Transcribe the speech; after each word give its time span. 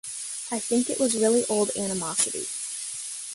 I 0.51 0.57
think 0.57 0.89
it 0.89 0.99
was 0.99 1.13
really 1.15 1.45
old 1.45 1.69
animosity. 1.77 2.47